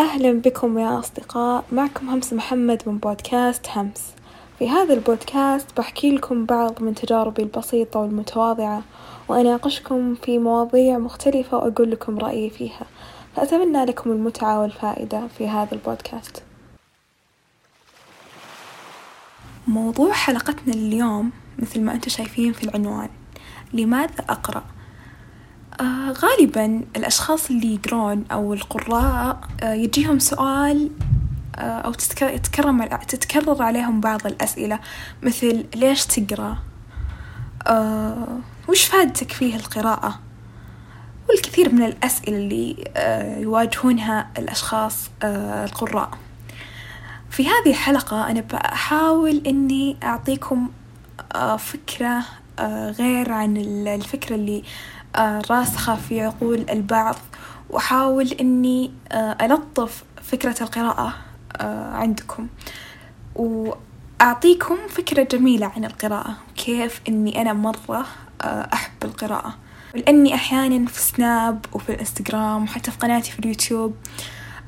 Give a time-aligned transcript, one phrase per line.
[0.00, 1.64] أهلا بكم يا أصدقاء.
[1.72, 4.14] معكم همس محمد من بودكاست همس.
[4.58, 8.82] في هذا البودكاست بحكي لكم بعض من تجاربي البسيطة والمتواضعة
[9.28, 12.86] وأناقشكم في مواضيع مختلفة وأقول لكم رأيي فيها.
[13.36, 16.42] فأتمنى لكم المتعة والفائدة في هذا البودكاست.
[19.68, 23.08] موضوع حلقتنا اليوم مثل ما أنتم شايفين في العنوان
[23.72, 24.79] لماذا أقرأ؟
[25.80, 30.90] آه غالبا الأشخاص اللي يقرون أو القراء آه يجيهم سؤال
[31.56, 34.78] آه أو تتكرر, تتكرر عليهم بعض الأسئلة
[35.22, 36.58] مثل ليش تقرأ؟
[38.68, 40.20] وش فادتك فيه القراءة؟
[41.28, 42.76] والكثير من الأسئلة اللي
[43.42, 46.10] يواجهونها الأشخاص القراء
[47.30, 50.68] في هذه الحلقة أنا بحاول إني أعطيكم
[51.58, 52.24] فكرة
[52.98, 53.56] غير عن
[53.86, 54.62] الفكرة اللي
[55.50, 57.16] راسخة في عقول البعض
[57.70, 61.14] وأحاول إني آه ألطف فكرة القراءة
[61.56, 62.46] آه عندكم.
[63.34, 68.06] وأعطيكم فكرة جميلة عن القراءة كيف إني أنا مرة
[68.44, 69.54] أحب القراءة.
[69.94, 73.94] ولأني أحيانا في سناب وفي الإنستغرام وحتى في قناتي في اليوتيوب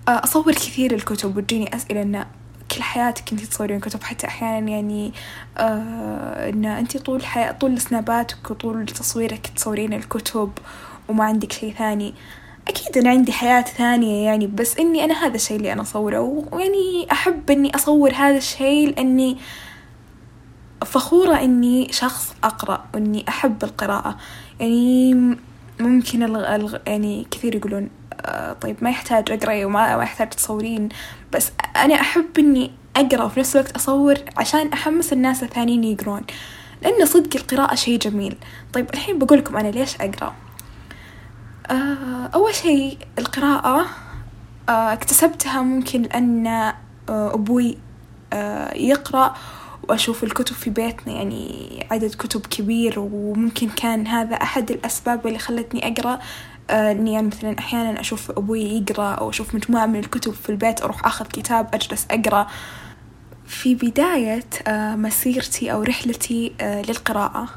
[0.09, 2.27] أصور كثير الكتب وتجيني أسئلة إنه
[2.70, 5.12] كل حياتك انتي تصورين كتب حتى أحيانا يعني
[5.58, 10.50] آه إن انتي طول حياة طول سناباتك وطول تصويرك تصورين الكتب
[11.08, 12.14] وما عندك شي ثاني.
[12.69, 16.20] أكيد أنا عندي حياة ثانية يعني بس إني أنا هذا الشي اللي أنا أصوره.
[16.52, 19.36] ويعني أحب إني أصور هذا الشي لأني
[20.86, 24.16] فخورة إني شخص أقرأ وإني أحب القراءة.
[24.60, 25.14] يعني
[25.80, 26.76] ممكن الغ...
[26.86, 27.91] يعني كثير يقولون
[28.61, 30.89] طيب ما يحتاج أقرأ وما ما يحتاج تصورين
[31.33, 36.23] بس أنا أحب إني أقرأ وفي نفس الوقت أصور عشان أحمس الناس الثانيين يقرون
[36.83, 38.37] لأن صدق القراءة شي جميل.
[38.73, 40.34] طيب الحين بقول لكم أنا ليش أقرأ؟
[41.70, 43.87] آه أول شي القراءة
[44.69, 46.75] آه اكتسبتها ممكن لأن آه
[47.09, 47.78] أبوي
[48.33, 49.34] آه يقرأ
[49.89, 55.93] وأشوف الكتب في بيتنا يعني عدد كتب كبير وممكن كان هذا أحد الأسباب اللي خلتني
[55.93, 56.19] أقرأ.
[56.71, 60.83] آه إني يعني مثلا أحيانا أشوف أبوي يقرأ أو أشوف مجموعة من الكتب في البيت
[60.83, 62.47] أروح أخذ كتاب أجلس أقرأ.
[63.47, 67.49] في بداية آه مسيرتي أو رحلتي آه للقراءة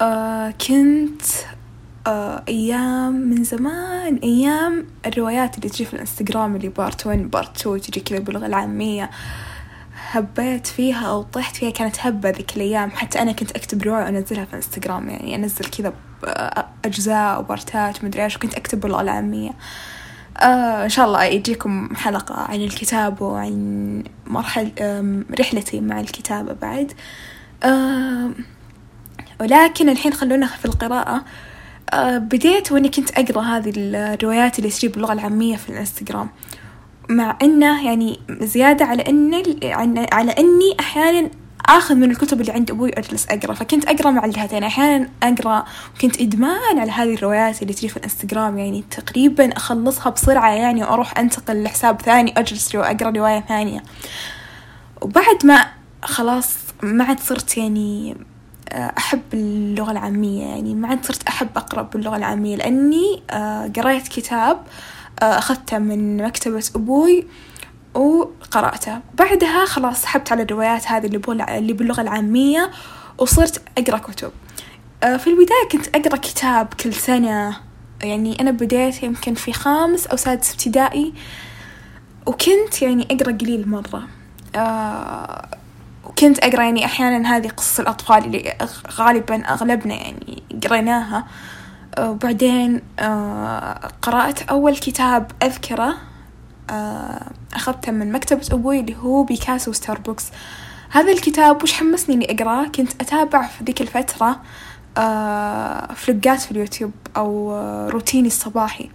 [0.00, 1.22] آه كنت
[2.48, 8.00] أيام من زمان أيام الروايات اللي تجي في الإنستغرام اللي part 1 part 2 تجي
[8.00, 9.10] كذا باللغة العامية.
[10.10, 12.90] هبيت فيها أو طحت فيها كانت هبة ذيك الأيام.
[12.90, 15.92] حتى أنا كنت أكتب رواية وأنزلها في إنستغرام يعني أنزل كذا
[16.84, 19.50] أجزاء وبارتات ومدري إيش وكنت أكتب باللغة العامية.
[20.38, 24.72] آه إن شاء الله يجيكم حلقة عن الكتاب وعن مرحلة
[25.40, 26.92] رحلتي مع الكتابة بعد.
[27.62, 28.30] آه
[29.40, 31.24] ولكن الحين خلونا في القراءة.
[31.92, 36.28] آه بديت وإني كنت أقرأ هذه الروايات اللي تجيب باللغة العامية في الإنستغرام.
[37.08, 39.42] مع إنه يعني زيادة على ان
[40.12, 41.30] على إني أحيانا
[41.68, 43.54] آخذ من الكتب اللي عند أبوي أجلس أقرأ.
[43.54, 45.64] فكنت أقرأ مع الجهتين أحيانا أقرأ
[46.00, 48.58] كنت إدمان على هذه الروايات اللي تجي في الإنستغرام.
[48.58, 53.82] يعني تقريبا أخلصها بسرعة يعني وأروح أنتقل لحساب ثاني أجلس واقرا رواية ثانية.
[55.02, 55.66] وبعد ما
[56.02, 58.16] خلاص ما عاد صرت يعني
[58.72, 60.46] أحب اللغة العامية.
[60.46, 63.22] يعني ما عاد صرت أحب أقرأ باللغة العامية لأني
[63.76, 64.62] قريت كتاب
[65.18, 67.26] أخذته من مكتبة أبوي.
[67.96, 69.00] وقرأته.
[69.14, 72.70] بعدها خلاص سحبت على الروايات هذه اللي, اللي باللغة العامية
[73.18, 74.30] وصرت أقرأ كتب.
[75.00, 77.56] في البداية كنت أقرأ كتاب كل سنة.
[78.02, 81.14] يعني أنا بديت يمكن في خامس أو سادس ابتدائي
[82.26, 84.02] وكنت يعني أقرأ قليل مرة.
[86.04, 91.26] وكنت أقرأ يعني أحيانا هذه قصص الأطفال اللي غالبا أغلبنا يعني قريناها.
[91.98, 92.82] وبعدين
[94.02, 95.94] قرأت أول كتاب أذكره
[97.54, 100.24] أخذته من مكتبة أبوي اللي هو بيكاسو ستاربكس.
[100.90, 104.40] هذا الكتاب وش حمسني إني أقرأه؟ كنت أتابع في ذيك الفترة
[105.94, 107.56] فلقات في اليوتيوب أو
[107.88, 108.90] روتيني الصباحي.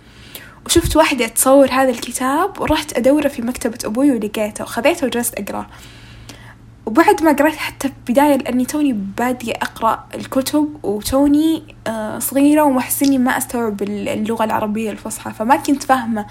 [0.65, 5.67] وشفت واحدة تصور هذا الكتاب ورحت أدوره في مكتبة أبوي ولقيته وخذيته وجلست أقرأه.
[6.85, 11.63] وبعد ما قريت حتى في بداية لأني توني بادية أقرأ الكتب وتوني
[12.19, 16.25] صغيرة ومحس إني ما أستوعب اللغة العربية الفصحى فما كنت فاهمة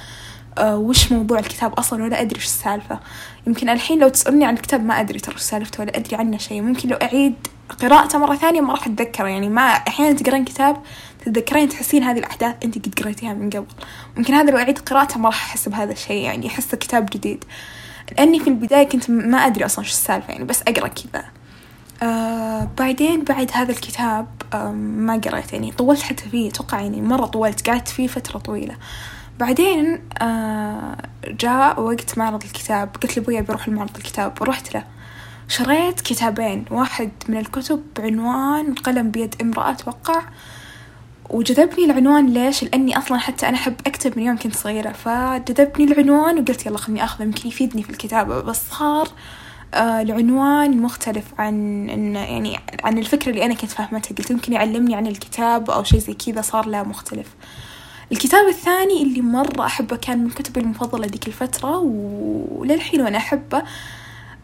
[0.60, 3.00] وش موضوع الكتاب أصلا ولا أدري وش السالفة.
[3.46, 6.62] يمكن الحين لو تسألني عن الكتاب ما أدري ترى سالفته ولا أدري عنه شيء.
[6.62, 7.34] ممكن لو أعيد
[7.82, 9.28] قراءته مرة ثانية ما راح أتذكره.
[9.28, 10.76] يعني ما أحيانا تقرين كتاب
[11.24, 13.66] تتذكرين تحسين هذه الأحداث أنت قد قريتيها من قبل.
[14.16, 16.24] ممكن هذا لو أعيد قراءته ما راح أحس بهذا الشيء.
[16.24, 17.44] يعني أحسه كتاب جديد.
[18.18, 21.24] لأني في البداية كنت ما أدري أصلا شو السالفة يعني بس أقرأ كذا.
[22.02, 27.26] آه بعدين بعد هذا الكتاب آه ما قريت يعني طولت حتى فيه أتوقع يعني مرة
[27.26, 27.70] طولت.
[27.70, 28.76] قعدت فيه فترة طويلة.
[29.40, 32.88] بعدين آه جاء وقت معرض الكتاب.
[33.02, 34.84] قلت لأبوي بروح المعرض الكتاب ورحت له.
[35.48, 40.22] شريت كتابين واحد من الكتب بعنوان قلم بيد امرأة أتوقع
[41.30, 46.38] وجذبني العنوان ليش؟ لأني أصلا حتى أنا أحب أكتب من يوم كنت صغيرة فجذبني العنوان
[46.38, 48.40] وقلت يلا خلني أخذه يمكن يفيدني في الكتابة.
[48.40, 49.08] بس صار
[49.74, 54.14] آه العنوان مختلف عن يعني عن الفكرة اللي أنا كنت فاهمتها.
[54.16, 57.34] قلت يمكن يعلمني عن الكتاب أو شي زي كذا صار له مختلف.
[58.12, 63.62] الكتاب الثاني اللي مرة أحبه كان من كتبي المفضلة ذيك الفترة وللحين وأنا أحبه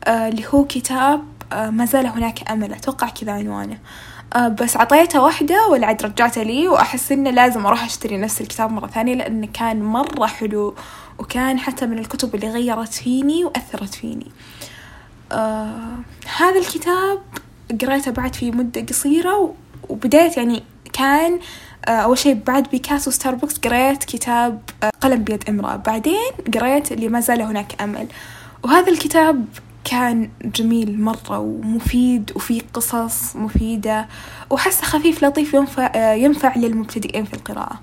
[0.04, 1.22] آه اللي هو كتاب
[1.52, 2.72] آه ما زال هناك أمل.
[2.72, 3.78] أتوقع كذا عنوانه.
[4.36, 8.86] آه بس عطيته واحدة والعد رجعته لي وأحس إنه لازم أروح أشتري نفس الكتاب مرة
[8.86, 10.74] ثانية لأنه كان مرة حلو
[11.18, 14.26] وكان حتى من الكتب اللي غيرت فيني وأثرت فيني.
[15.32, 15.98] آه
[16.36, 17.18] هذا الكتاب
[17.82, 19.54] قريته بعد في مدة قصيرة
[19.88, 21.38] وبداية يعني كان
[21.88, 25.76] أول شي بعد بيكاسو ستاربكس قريت كتاب آه قلم بيد امرأة.
[25.76, 28.06] بعدين قريت اللي ما زال هناك أمل.
[28.64, 29.44] وهذا الكتاب
[29.84, 34.08] كان جميل مرة ومفيد وفيه قصص مفيدة
[34.50, 37.80] وحسه خفيف لطيف ينفع, ينفع للمبتدئين في القراءة.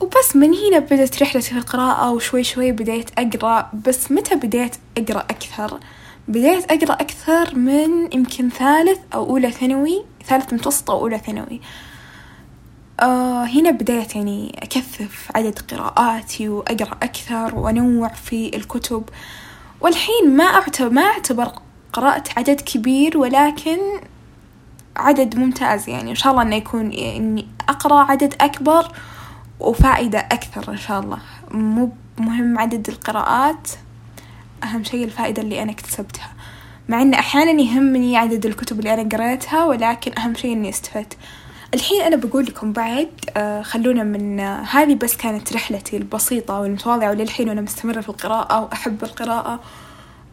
[0.00, 3.70] وبس من هنا بدأت رحلتي في القراءة وشوي شوي بديت أقرأ.
[3.86, 5.80] بس متى بديت أقرأ أكثر؟
[6.28, 11.60] بديت أقرأ أكثر من يمكن ثالث أو أولى ثانوي ثالث متوسط أو أولى ثانوي.
[13.02, 19.04] آه هنا بديت يعني أكثف عدد قراءاتي وأقرأ أكثر وأنوع في الكتب.
[19.80, 21.52] والحين ما أعتبر ما أعتبر
[21.92, 23.78] قرأت عدد كبير ولكن
[24.96, 26.10] عدد ممتاز يعني.
[26.10, 28.92] إن شاء الله إنه يكون إني أقرأ عدد أكبر
[29.60, 31.18] وفائدة أكثر إن شاء الله.
[31.50, 33.70] مو مهم عدد القراءات
[34.64, 36.32] أهم شيء الفائدة اللي أنا اكتسبتها.
[36.88, 41.16] مع إن أحيانا يهمني عدد الكتب اللي أنا قريتها ولكن أهم شيء إني استفدت.
[41.74, 47.10] الحين أنا بقول لكم بعد آه خلونا من آه هذه بس كانت رحلتي البسيطة والمتواضعة
[47.10, 49.60] وللحين وأنا مستمرة في القراءة وأحب القراءة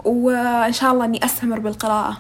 [0.05, 2.17] وإن شاء الله إني أستمر بالقراءة.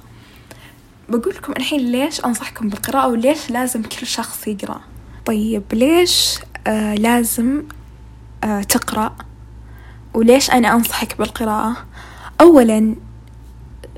[1.09, 4.81] بقول لكم الحين ليش أنصحكم بالقراءة وليش لازم كل شخص يقرأ؟
[5.25, 7.63] طيب ليش آه لازم
[8.69, 9.15] تقرأ؟
[10.13, 11.75] وليش أنا أنصحك بالقراءة؟
[12.41, 12.95] أولا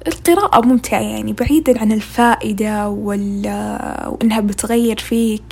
[0.07, 3.47] القراءة ممتعة يعني بعيدا عن الفائدة وال...
[4.07, 5.43] وإنها بتغير فيك.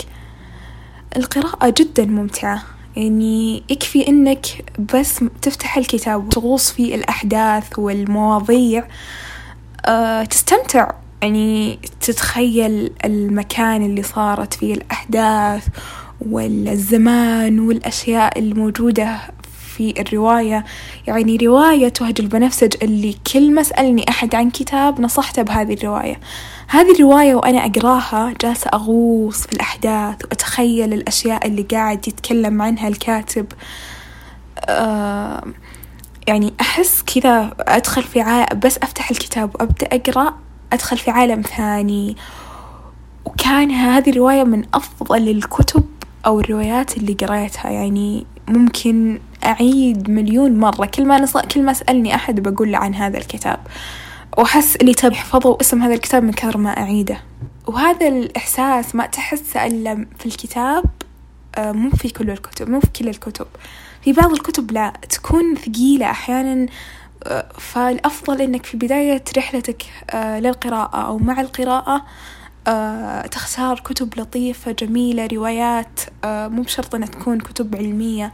[1.18, 2.63] القراءة جدا ممتعة.
[2.96, 4.46] يعني يكفي إنك
[4.94, 8.88] بس تفتح الكتاب وتغوص في الأحداث والمواضيع
[9.86, 10.92] أه تستمتع.
[11.22, 15.68] يعني تتخيل المكان اللي صارت فيه الأحداث
[16.22, 19.19] والزمان والأشياء الموجودة
[19.80, 20.66] في الرواية.
[21.08, 26.20] يعني رواية وهج البنفسج اللي كل ما سألني أحد عن كتاب نصحته بهذه الرواية.
[26.68, 33.46] هذه الرواية وأنا أقراها جالسة أغوص في الأحداث وأتخيل الأشياء اللي قاعد يتكلم عنها الكاتب.
[34.66, 35.44] آه
[36.28, 40.34] يعني أحس كذا أدخل في عالم بس أفتح الكتاب وأبدأ أقرأ
[40.74, 42.18] أدخل في عالم ثاني.
[43.26, 45.84] وكان هذه الرواية من أفضل الكتب
[46.26, 47.72] أو الروايات اللي قريتها.
[47.72, 50.86] يعني ممكن أعيد مليون مرة.
[50.86, 51.38] كل ما نص...
[51.38, 53.60] كل ما سألني أحد بقول له عن هذا الكتاب.
[54.38, 57.18] وأحس اللي تبي يحفظه اسم هذا الكتاب من كثر ما أعيده.
[57.68, 60.86] وهذا الإحساس ما تحسه إلا في الكتاب
[61.58, 63.48] مو في كل الكتب مو في كل الكتب.
[64.02, 66.68] في بعض الكتب لا تكون ثقيلة أحيانا
[67.58, 72.06] فالأفضل إنك في بداية رحلتك للقراءة أو مع القراءة
[73.31, 78.34] تختار كتب لطيفة جميلة روايات مو بشرط أنها تكون كتب علمية.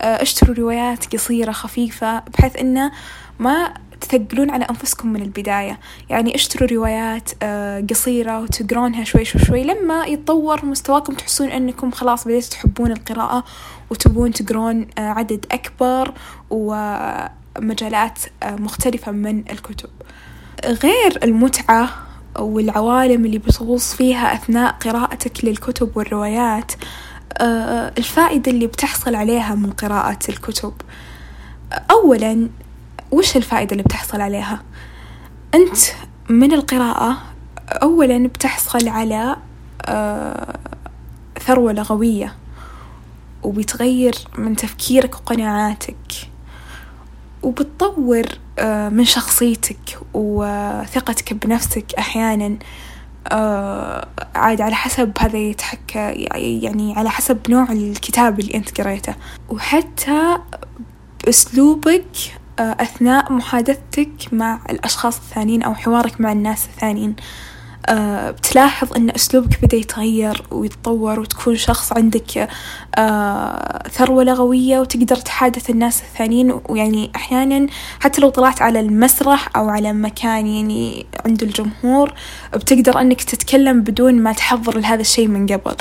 [0.00, 2.92] اشتروا روايات قصيرة خفيفة بحيث أنه
[3.38, 5.78] ما تثقلون على أنفسكم من البداية.
[6.10, 7.44] يعني اشتروا روايات
[7.90, 13.44] قصيرة وتقرونها شوي شوي شوي لما يتطور مستواكم تحسون أنكم خلاص بديتوا تحبون القراءة
[13.90, 16.14] وتبون تقرون عدد أكبر
[16.50, 19.90] ومجالات مختلفة من الكتب.
[20.64, 21.90] غير المتعة
[22.38, 26.72] والعوالم اللي بتغوص فيها أثناء قراءتك للكتب والروايات
[27.98, 30.72] الفائدة اللي بتحصل عليها من قراءة الكتب.
[31.90, 32.48] أولا
[33.10, 34.62] وش الفائدة اللي بتحصل عليها؟
[35.54, 35.78] أنت
[36.28, 37.16] من القراءة
[37.82, 39.36] أولا بتحصل على
[41.46, 42.34] ثروة لغوية
[43.42, 45.96] وبتغير من تفكيرك وقناعاتك
[47.42, 48.22] وبتطور
[48.90, 52.56] من شخصيتك وثقتك بنفسك أحيانا.
[54.34, 56.12] عاد على حسب هذا يتحكى
[56.62, 59.14] يعني على حسب نوع الكتاب اللي أنت قريته.
[59.48, 60.38] وحتى
[61.24, 62.10] بأسلوبك
[62.58, 67.10] أثناء محادثتك مع الأشخاص الثانيين أو حوارك مع الناس الثانيين.
[67.10, 67.57] آه
[68.30, 72.48] بتلاحظ أن أسلوبك بدأ يتغير ويتطور وتكون شخص عندك
[72.98, 76.60] آه ثروة لغوية وتقدر تحادث الناس الثانيين.
[76.68, 77.66] ويعني أحيانا
[78.00, 82.12] حتى لو طلعت على المسرح أو على مكان يعني عند الجمهور
[82.54, 85.74] بتقدر أنك تتكلم بدون ما تحضر لهذا الشيء من قبل.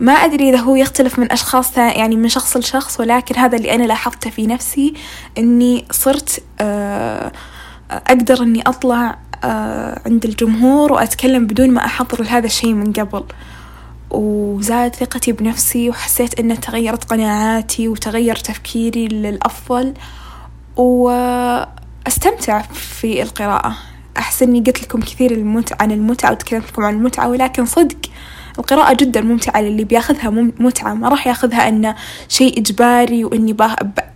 [0.00, 3.84] ما أدري إذا هو يختلف من أشخاص يعني من شخص لشخص ولكن هذا اللي أنا
[3.84, 4.94] لاحظته في نفسي
[5.38, 7.32] إني صرت آه
[7.90, 9.31] أقدر إني أطلع آه
[10.06, 13.24] عند الجمهور وأتكلم بدون ما أحضر لهذا الشيء من قبل.
[14.10, 19.94] وزاد ثقتي بنفسي وحسيت إن تغيرت قناعاتي وتغير تفكيري للأفضل.
[20.76, 23.76] وأستمتع في القراءة.
[24.18, 27.98] أحس إني قلت لكم كثير المتعة عن المتعة وتكلمت لكم عن المتعة ولكن صدق
[28.58, 30.94] القراءة جدا ممتعة للي بياخذها متعة.
[30.94, 31.94] ما راح ياخذها إنه
[32.28, 33.56] شيء إجباري وإني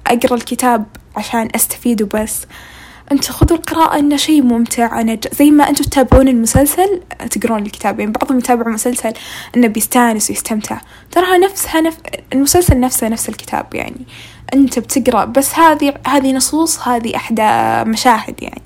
[0.06, 2.47] أقرأ الكتاب عشان أستفيد وبس.
[3.12, 5.00] أنت خذوا القراءة انه شيء ممتع.
[5.00, 9.12] أنا زي ما أنتم تتابعون المسلسل تقرون الكتاب يعني بعضهم يتابع مسلسل
[9.56, 10.78] إنه بيستانس ويستمتع.
[11.10, 11.96] تراها نفسها نف...
[12.32, 14.06] المسلسل نفسه نفس الكتاب يعني.
[14.54, 18.62] أنت بتقرأ بس هذه هذه نصوص هذه احدى مشاهد يعني.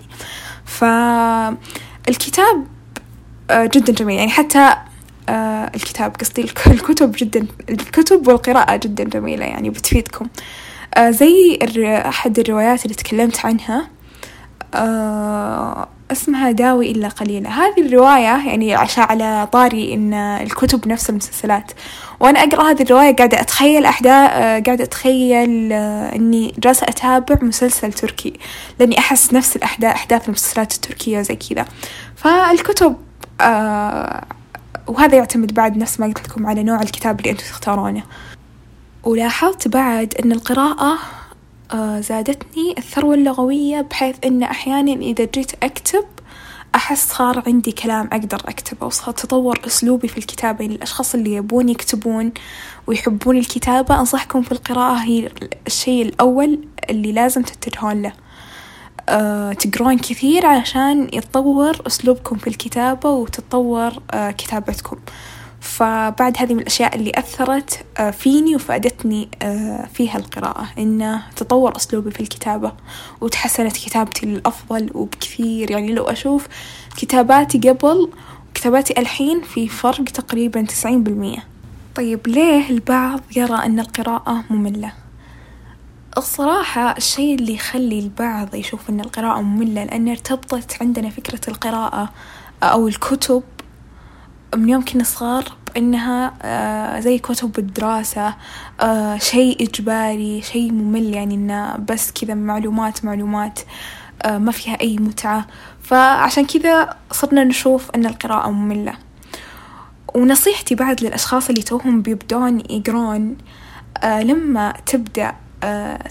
[0.65, 2.67] فالكتاب
[3.51, 4.19] آه، جدا جميل.
[4.19, 4.75] يعني حتى
[5.29, 10.27] آه الكتاب قصدي الكتب جدا الكتب والقراءة جدا جميلة يعني بتفيدكم.
[10.95, 11.59] آه زي
[12.09, 14.00] أحد الروايات اللي تكلمت عنها
[14.75, 17.51] آه اسمها داوي إلا قليلا.
[17.51, 21.73] هذه الرواية يعني عشان على طاري إن الكتب نفس المسلسلات.
[22.21, 27.93] وأنا أقرأ هذه الرواية قاعدة أتخيل أحداث آه قاعدة أتخيل آه إني جالسة أتابع مسلسل
[27.93, 28.33] تركي
[28.79, 31.65] لأني أحس نفس الأحداث أحداث المسلسلات التركية زي كذا.
[32.17, 32.97] فالكتب
[34.87, 38.03] وهذا يعتمد بعد نفس ما قلت لكم على نوع الكتاب اللي أنتم تختارونه.
[39.05, 40.99] ولاحظت بعد أن القراءة
[42.01, 46.05] زادتني الثروة اللغوية بحيث أن أحيانا إذا جيت أكتب
[46.75, 50.61] أحس صار عندي كلام أقدر أكتبه وصار تطور أسلوبي في الكتابة.
[50.61, 52.33] يعني الأشخاص اللي يبون يكتبون
[52.87, 54.97] ويحبون الكتابة أنصحكم في القراءة.
[54.97, 55.29] هي
[55.67, 56.61] الشيء الأول
[56.91, 58.13] اللي لازم تتجهون له.
[59.09, 64.97] آه تقرون كثير علشان يتطور أسلوبكم في الكتابة وتتطور آه كتابتكم.
[65.61, 72.11] فبعد هذه من الأشياء اللي أثرت آه فيني وفادتني آه فيها القراءة إنه تطور أسلوبي
[72.11, 72.73] في الكتابة
[73.21, 76.49] وتحسنت كتابتي للأفضل وبكثير يعني لو أشوف
[76.97, 78.11] كتاباتي قبل
[78.51, 81.45] وكتاباتي الحين في فرق تقريبا تسعين بالمية
[81.95, 84.93] طيب ليه البعض يرى أن القراءة مملة؟
[86.19, 92.09] الصراحة الشيء اللي يخلي البعض يشوف أن القراءة مملة لأن ارتبطت عندنا فكرة القراءة
[92.63, 93.43] أو الكتب
[94.57, 98.35] من يوم كنا صغار بأنها آه زي كتب الدراسة
[98.81, 103.61] آه شيء إجباري شيء ممل يعني إنه بس كذا معلومات معلومات
[104.23, 105.47] آه ما فيها أي متعة.
[105.83, 108.95] فعشان كذا صرنا نشوف أن القراءة مملة.
[110.15, 113.37] ونصيحتي بعد للأشخاص اللي توهم بيبدون يقرون
[114.05, 115.35] لما تبدأ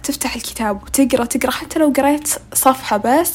[0.03, 3.34] تفتح الكتاب وتقرأ تقرأ حتى لو قريت صفحة بس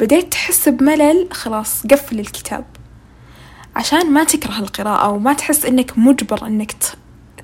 [0.00, 2.64] بديت تحس بملل خلاص قفل الكتاب.
[3.76, 6.74] عشان ما تكره القراءة وما تحس إنك مجبر إنك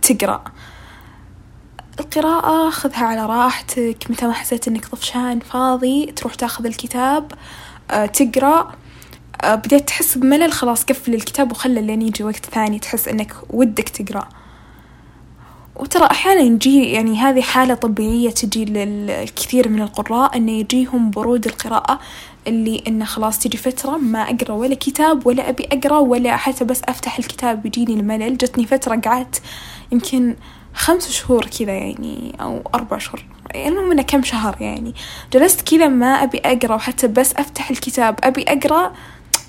[0.02, 0.44] تقرأ.
[2.00, 3.96] القراءة خذها على راحتك.
[4.10, 7.32] متى ما حسيت إنك طفشان فاضي تروح تاخذ الكتاب
[7.90, 8.72] آه تقرأ.
[9.42, 13.88] آه بديت تحس بملل خلاص قفل الكتاب وخلى لين يجي وقت ثاني تحس إنك ودك
[13.88, 14.28] تقرأ.
[15.76, 22.00] وترى أحيانا يجي يعني هذه حالة طبيعية تجي للكثير من القراء إنه يجيهم برود القراءة
[22.46, 26.82] اللي إنه خلاص تجي فترة ما أقرأ ولا كتاب ولا أبي أقرأ ولا حتى بس
[26.84, 28.36] أفتح الكتاب يجيني الملل.
[28.36, 29.42] جتني فترة قعدت
[29.92, 30.36] يمكن
[30.74, 33.24] خمس شهور كذا يعني أو أربع شهور
[33.54, 34.94] المهم إنه كم شهر يعني.
[35.32, 38.18] جلست كذا ما أبي أقرأ وحتى بس أفتح الكتاب.
[38.22, 38.92] أبي أقرأ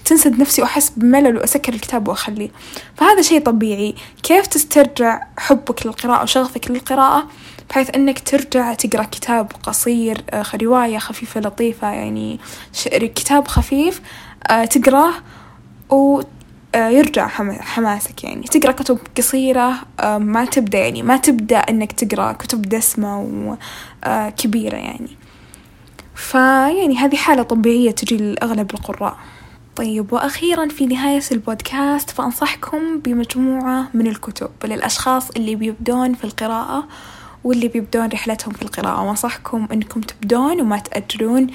[0.05, 2.49] تنسد نفسي وأحس بملل وأسكر الكتاب وأخليه.
[2.97, 3.95] فهذا شيء طبيعي.
[4.23, 7.27] كيف تسترجع حبك للقراءة وشغفك للقراءة؟
[7.69, 10.23] بحيث أنك ترجع تقرأ كتاب قصير
[10.63, 12.39] رواية خفيفة لطيفة يعني
[12.93, 14.01] كتاب خفيف
[14.69, 15.13] تقرأه
[15.89, 16.21] و
[16.75, 17.27] يرجع
[17.61, 18.43] حماسك يعني.
[18.43, 19.73] تقرأ كتب قصيرة
[20.03, 23.19] ما تبدأ يعني ما تبدأ أنك تقرأ كتب دسمة
[24.05, 25.17] وكبيرة يعني.
[26.15, 29.17] فيعني هذه حالة طبيعية تجي لأغلب القراء.
[29.75, 36.87] طيب وأخيرا في نهاية البودكاست فأنصحكم بمجموعة من الكتب للأشخاص اللي بيبدون في القراءة
[37.43, 39.03] واللي بيبدون رحلتهم في القراءة.
[39.07, 41.47] وأنصحكم أنكم تبدون وما تأجلون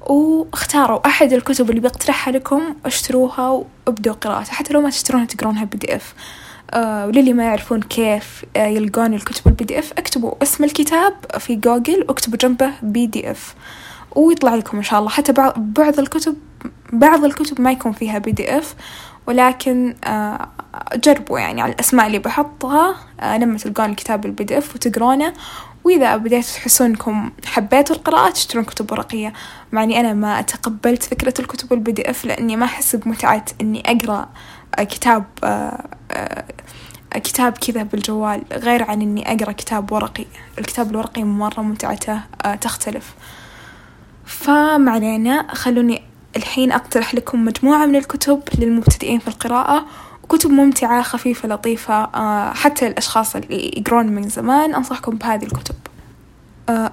[0.00, 4.52] واختاروا أحد الكتب اللي بقترحها لكم اشتروها وابدوا قراءتها.
[4.52, 6.14] حتى لو ما تشترونها تقرونها بي دي إف.
[6.70, 12.04] آه وللي ما يعرفون كيف آه يلقون الكتب ال PDF اكتبوا اسم الكتاب في جوجل
[12.08, 13.54] واكتبوا جنبه PDF.
[14.16, 15.10] ويطلع لكم إن شاء الله.
[15.10, 16.36] حتى بعض الكتب
[16.92, 18.74] بعض الكتب ما يكون فيها PDF
[19.26, 20.48] ولكن آه
[20.94, 25.32] جربوا يعني على الأسماء اللي بحطها آه لما تلقون الكتاب ال PDF وتقرونه.
[25.84, 29.32] وإذا بديتوا تحسون إنكم حبيتوا القراءة تشترون كتب ورقية.
[29.72, 34.28] مع إني أنا ما تقبلت فكرة الكتب ال PDF لأني ما أحس بمتعة إني أقرأ
[34.78, 35.24] كتاب
[37.14, 40.26] كتاب كذا بالجوال غير عن إني أقرأ كتاب ورقي.
[40.58, 42.20] الكتاب الورقي مرة متعته
[42.60, 43.14] تختلف.
[44.24, 46.02] فما علينا خلوني
[46.38, 49.86] الحين أقترح لكم مجموعة من الكتب للمبتدئين في القراءة
[50.28, 52.06] كتب ممتعة خفيفة لطيفة
[52.52, 55.74] حتى الأشخاص اللي يقرون من زمان أنصحكم بهذه الكتب.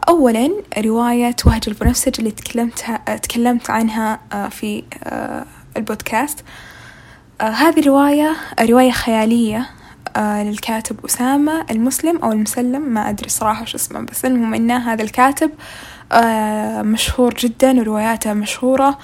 [0.10, 2.86] أولا رواية وهج البنفسج اللي تكلمت
[3.24, 4.84] تكلمت عنها في
[5.78, 6.40] البودكاست.
[7.42, 9.70] هذه الرواية رواية خيالية
[10.18, 15.52] للكاتب أسامة المسلم أو المسلم ما أدري صراحة شو اسمه بس المهم إنه هذا الكاتب
[16.86, 18.98] مشهور جدا ورواياته مشهورة.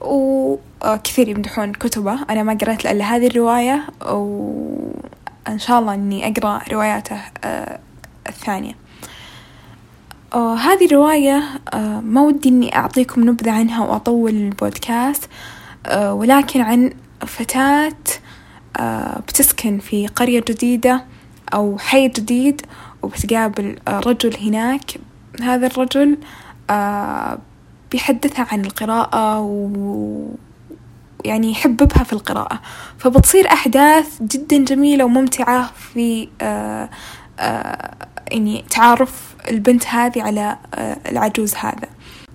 [0.00, 2.18] وكثير يمدحون كتبه.
[2.30, 7.20] أنا ما قرأت إلا هذه الرواية وإن شاء الله إني أقرأ رواياته
[8.28, 8.74] الثانية.
[10.34, 11.42] هذه الرواية
[12.00, 15.28] ما ودي إني أعطيكم نبذة عنها وأطول البودكاست
[15.94, 16.92] ولكن عن
[17.26, 17.94] فتاة
[19.28, 21.04] بتسكن في قرية جديدة
[21.54, 22.62] أو حي جديد
[23.02, 24.90] وبتقابل رجل هناك.
[25.42, 26.18] هذا الرجل
[27.90, 30.28] بيحدثها عن القراءة و
[31.24, 32.60] يعني يحببها في القراءة.
[32.98, 36.28] فبتصير أحداث جدا جميلة وممتعة في
[38.30, 40.56] يعني تعارف البنت هذه على
[41.10, 41.88] العجوز هذا.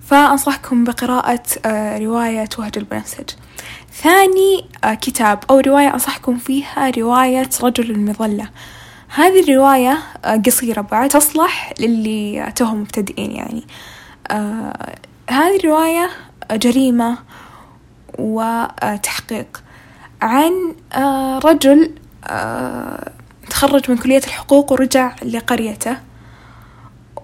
[0.06, 1.42] فأنصحكم بقراءة
[1.98, 3.30] رواية وهج البنفسج
[3.92, 8.48] ثاني كتاب أو رواية أنصحكم فيها رواية رجل المظلة.
[9.14, 9.98] هذه الرواية
[10.46, 13.64] قصيرة بعد تصلح للي توهم مبتدئين يعني.
[14.30, 14.96] آه
[15.30, 16.10] هذه الرواية
[16.52, 17.18] جريمة
[18.18, 19.62] وتحقيق
[20.22, 20.52] عن
[20.92, 21.90] آه رجل
[22.24, 23.10] آه
[23.50, 25.96] تخرج من كلية الحقوق ورجع لقريته.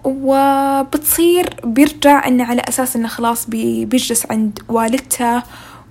[0.03, 5.43] وبتصير بيرجع إنه على أساس إنه خلاص بيجلس عند والدته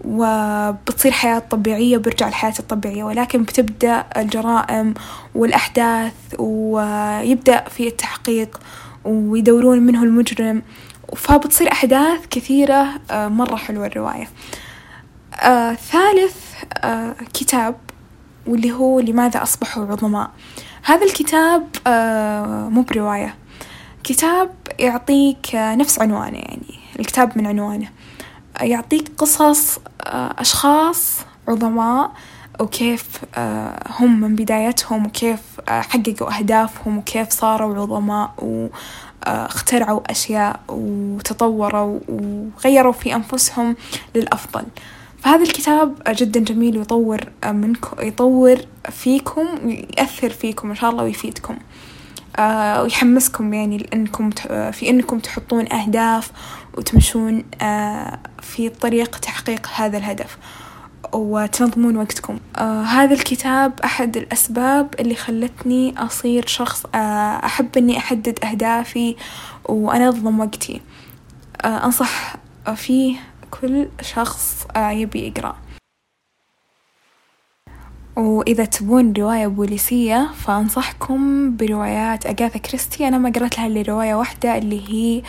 [0.05, 3.05] وبتصير حياة طبيعية وبيرجع الحياة الطبيعية.
[3.05, 4.95] ولكن بتبدأ الجرائم
[5.35, 8.61] والأحداث ويبدأ في التحقيق
[9.05, 10.63] ويدورون منه المجرم.
[11.17, 14.29] فبتصير أحداث كثيرة مرة حلوة الرواية.
[15.35, 16.37] آه ثالث
[16.79, 17.77] آه كتاب
[18.47, 20.31] واللي هو لماذا أصبحوا عظماء
[20.85, 23.35] هذا الكتاب آه مو برواية.
[24.05, 27.89] كتاب يعطيك نفس عنوانه يعني الكتاب من عنوانه.
[28.61, 31.19] يعطيك قصص أشخاص
[31.49, 32.13] عظماء
[32.61, 33.09] وكيف
[33.99, 38.35] هم من بدايتهم وكيف حققوا أهدافهم وكيف صاروا عظماء
[39.27, 43.77] واخترعوا أشياء وتطوروا وغيروا في أنفسهم
[44.15, 44.65] للأفضل.
[45.23, 48.57] فهذا الكتاب جدا جميل ويطور منكم يطور
[48.91, 51.57] فيكم ويأثر فيكم إن شاء الله ويفيدكم.
[52.37, 54.31] آه ويحمسكم يعني لأنكم
[54.73, 56.31] في أنكم تحطون أهداف
[56.79, 60.39] وتمشون آه في طريق تحقيق هذا الهدف.
[61.13, 62.39] وتنظمون وقتكم.
[62.57, 66.99] آه هذا الكتاب أحد الأسباب اللي خلتني أصير شخص آه
[67.45, 69.17] أحب أني أحدد أهدافي
[69.65, 70.81] وأنظم وقتي.
[71.65, 72.37] آه أنصح
[72.75, 73.17] فيه
[73.51, 75.57] كل شخص آه يبي يقرأ.
[78.17, 83.09] وإذا تبون رواية بوليسية فأنصحكم بروايات أجاثا كريستي.
[83.09, 85.23] أنا ما قرأت لها إلا رواية واحدة اللي هي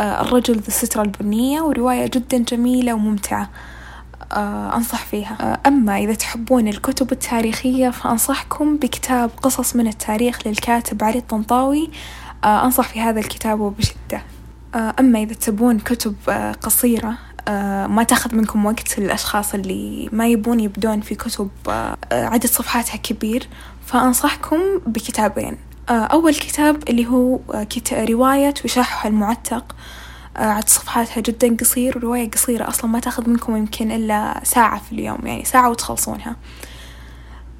[0.00, 3.50] الرجل ذو السترة البنية ورواية جدا جميلة وممتعة.
[4.76, 5.60] أنصح فيها.
[5.66, 11.90] أما إذا تحبون الكتب التاريخية فأنصحكم بكتاب قصص من التاريخ للكاتب علي الطنطاوي.
[12.44, 14.22] أنصح في هذا الكتاب وبشدة
[14.74, 16.16] أما إذا تبون كتب
[16.62, 17.18] قصيرة
[17.88, 21.50] ما تاخذ منكم وقت للأشخاص اللي ما يبون يبدون في كتب
[22.12, 23.48] عدد صفحاتها كبير.
[23.86, 25.56] فأنصحكم بكتابين.
[25.90, 27.38] أول كتاب اللي هو
[27.92, 29.76] رواية وشاحها المعتق.
[30.36, 35.18] عدد صفحاتها جدا قصير ورواية قصيرة أصلا ما تأخذ منكم يمكن إلا ساعة في اليوم
[35.26, 36.36] يعني ساعة وتخلصونها.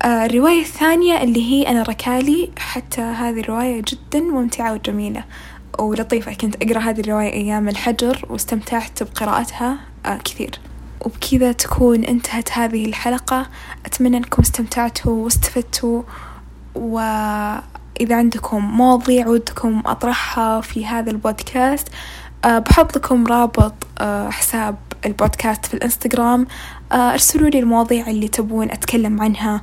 [0.05, 5.25] الرواية الثانية اللي هي أنا ركالي حتى هذه الرواية جدا ممتعة وجميلة
[5.79, 9.79] ولطيفة كنت أقرأ هذه الرواية أيام الحجر واستمتعت بقراءتها
[10.25, 10.61] كثير.
[11.01, 13.47] وبكذا تكون انتهت هذه الحلقة.
[13.87, 16.03] أتمنى أنكم استمتعتوا واستفدتوا
[16.75, 21.89] وإذا عندكم مواضيع ودكم أطرحها في هذا البودكاست
[22.47, 23.75] بحط لكم رابط
[24.31, 24.77] حساب
[25.07, 26.47] البودكاست في الإنستغرام.
[26.93, 29.63] ارسلوا لي المواضيع اللي تبون أتكلم عنها.